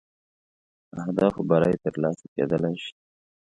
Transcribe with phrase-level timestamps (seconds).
[1.03, 2.91] اهدافو بری تر لاسه کېدلای شي.